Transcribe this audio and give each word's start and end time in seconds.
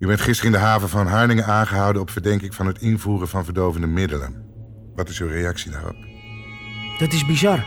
U 0.00 0.06
bent 0.06 0.20
gisteren 0.20 0.52
in 0.52 0.58
de 0.58 0.64
haven 0.64 0.88
van 0.88 1.06
Harlingen 1.06 1.46
aangehouden 1.46 2.02
op 2.02 2.10
verdenking 2.10 2.54
van 2.54 2.66
het 2.66 2.78
invoeren 2.78 3.28
van 3.28 3.44
verdovende 3.44 3.86
middelen. 3.86 4.44
Wat 4.94 5.08
is 5.08 5.20
uw 5.20 5.28
reactie 5.28 5.70
daarop? 5.70 5.96
Dat 6.98 7.12
is 7.12 7.26
bizar. 7.26 7.64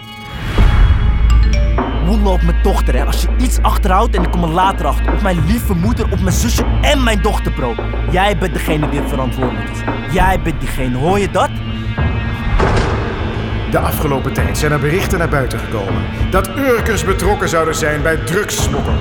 Woedelen 2.05 2.31
op 2.31 2.41
mijn 2.41 2.63
dochter, 2.63 2.95
hè. 2.95 3.05
Als 3.05 3.21
je 3.21 3.35
iets 3.37 3.61
achterhoudt 3.61 4.15
en 4.15 4.23
ik 4.23 4.31
kom 4.31 4.43
er 4.43 4.49
later 4.49 4.85
achter. 4.85 5.13
Op 5.13 5.21
mijn 5.21 5.45
lieve 5.45 5.73
moeder, 5.73 6.11
op 6.11 6.19
mijn 6.19 6.35
zusje 6.35 6.65
en 6.81 7.03
mijn 7.03 7.21
dochter, 7.21 7.51
bro. 7.51 7.75
Jij 8.11 8.37
bent 8.37 8.53
degene 8.53 8.89
die 8.89 9.01
er 9.01 9.09
verantwoordelijk 9.09 9.69
is. 9.69 9.79
Jij 10.13 10.41
bent 10.41 10.59
diegene, 10.59 10.97
hoor 10.97 11.19
je 11.19 11.31
dat? 11.31 11.49
De 13.71 13.79
afgelopen 13.79 14.33
tijd 14.33 14.57
zijn 14.57 14.71
er 14.71 14.79
berichten 14.79 15.17
naar 15.17 15.29
buiten 15.29 15.59
gekomen 15.59 16.03
dat 16.31 16.47
Urkers 16.47 17.03
betrokken 17.03 17.49
zouden 17.49 17.75
zijn 17.75 18.01
bij 18.01 18.17
drugssmokkel. 18.17 18.95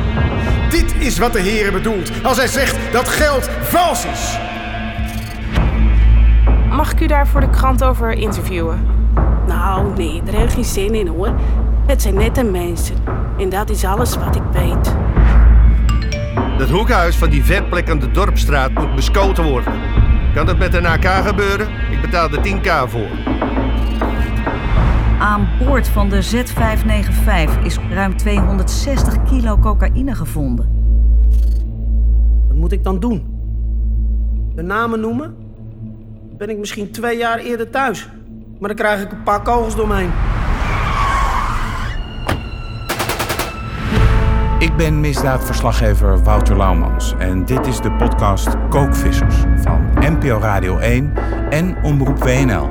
Dit 0.73 0.95
is 0.99 1.19
wat 1.19 1.33
de 1.33 1.41
heren 1.41 1.73
bedoelt 1.73 2.11
als 2.23 2.37
hij 2.37 2.47
zegt 2.47 2.93
dat 2.93 3.09
geld 3.09 3.51
vals 3.61 4.05
is. 4.05 4.39
Mag 6.69 6.93
ik 6.93 7.01
u 7.01 7.07
daar 7.07 7.27
voor 7.27 7.41
de 7.41 7.51
krant 7.51 7.85
over 7.85 8.11
interviewen? 8.13 8.87
Nou, 9.47 9.97
nee, 9.97 10.23
daar 10.25 10.35
heb 10.35 10.49
ik 10.49 10.55
geen 10.55 10.65
zin 10.65 10.95
in 10.95 11.07
hoor. 11.07 11.35
Het 11.87 12.03
zijn 12.03 12.15
nette 12.15 12.43
mensen. 12.43 12.97
En 13.39 13.49
dat 13.49 13.71
is 13.71 13.85
alles 13.85 14.17
wat 14.17 14.37
ik 14.37 14.43
weet. 14.53 14.95
Dat 16.59 16.69
hoekhuis 16.69 17.17
van 17.17 17.31
die 17.31 17.45
vetplek 17.45 17.91
aan 17.91 17.99
de 17.99 18.11
Dorpstraat 18.11 18.73
moet 18.73 18.95
beschoten 18.95 19.45
worden. 19.45 19.73
Kan 20.35 20.47
dat 20.47 20.59
met 20.59 20.75
een 20.75 20.87
AK 20.87 21.07
gebeuren? 21.27 21.69
Ik 21.91 22.01
betaal 22.01 22.31
er 22.31 22.39
10k 22.47 22.91
voor. 22.91 23.09
Aan 25.33 25.49
boord 25.59 25.89
van 25.89 26.09
de 26.09 26.23
Z595 26.25 27.65
is 27.65 27.79
ruim 27.91 28.17
260 28.17 29.23
kilo 29.23 29.59
cocaïne 29.59 30.15
gevonden. 30.15 30.71
Wat 32.49 32.57
moet 32.57 32.73
ik 32.73 32.85
dan 32.85 33.01
doen? 33.01 33.41
De 34.55 34.63
namen 34.63 35.01
noemen? 35.01 35.35
Ben 36.39 36.51
ik 36.51 36.59
misschien 36.59 36.91
twee 36.91 37.17
jaar 37.17 37.39
eerder 37.39 37.71
thuis. 37.71 38.09
Maar 38.59 38.69
dan 38.69 38.79
krijg 38.79 39.03
ik 39.03 39.13
een 39.13 39.23
paar 39.23 39.43
kogels 39.43 39.77
door 39.77 39.89
me 39.89 39.95
heen. 39.95 40.11
Ik 44.59 44.77
ben 44.77 45.01
misdaadverslaggever 45.01 46.23
Wouter 46.23 46.57
Laumans 46.57 47.15
en 47.19 47.45
dit 47.45 47.67
is 47.67 47.81
de 47.81 47.93
podcast 47.93 48.49
Kookvissers 48.69 49.37
van 49.57 49.89
NPO 49.95 50.39
Radio 50.39 50.79
1 50.79 51.13
en 51.51 51.77
Omroep 51.83 52.19
WNL. 52.19 52.69